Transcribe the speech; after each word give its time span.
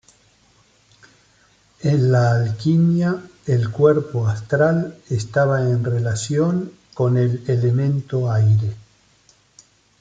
En 1.83 2.11
la 2.11 2.31
alquimia, 2.31 3.21
el 3.45 3.69
cuerpo 3.69 4.25
astral 4.27 4.97
estaba 5.11 5.61
en 5.61 5.83
relación 5.83 6.71
con 6.95 7.17
el 7.17 7.43
elemento 7.47 8.31
"aire". 8.31 8.73